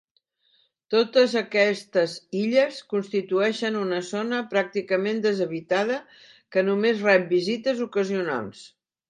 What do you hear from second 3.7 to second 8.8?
una zona pràcticament deshabitada que només rep visites ocasionals.